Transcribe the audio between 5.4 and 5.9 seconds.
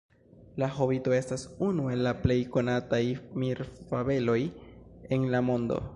mondo.